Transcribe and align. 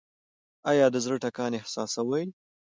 ایا 0.71 0.85
د 0.91 0.95
زړه 1.05 1.17
ټکان 1.23 1.51
احساسوئ؟ 1.59 2.25